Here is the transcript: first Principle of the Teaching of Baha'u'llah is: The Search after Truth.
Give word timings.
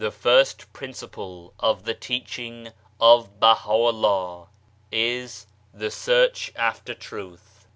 first 0.09 0.73
Principle 0.73 1.53
of 1.59 1.83
the 1.83 1.93
Teaching 1.93 2.71
of 2.99 3.39
Baha'u'llah 3.39 4.47
is: 4.91 5.45
The 5.75 5.91
Search 5.91 6.51
after 6.55 6.95
Truth. 6.95 7.67